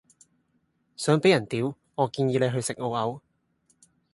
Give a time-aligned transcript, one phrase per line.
[0.97, 3.21] 想俾人屌，我建議你去食澳牛